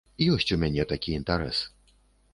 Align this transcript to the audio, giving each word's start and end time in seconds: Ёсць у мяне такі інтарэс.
Ёсць 0.35 0.53
у 0.55 0.57
мяне 0.63 0.87
такі 0.93 1.15
інтарэс. 1.19 1.57